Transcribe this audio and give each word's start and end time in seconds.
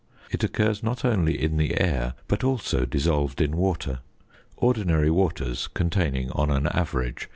It 0.31 0.43
occurs 0.43 0.81
not 0.81 1.05
only 1.05 1.39
in 1.39 1.57
the 1.57 1.79
air, 1.79 2.15
but 2.27 2.43
also 2.43 2.87
dissolved 2.87 3.39
in 3.39 3.55
water; 3.55 3.99
ordinary 4.57 5.11
waters 5.11 5.67
containing 5.75 6.31
on 6.31 6.49
an 6.49 6.65
average 6.65 7.19
0. 7.19 7.27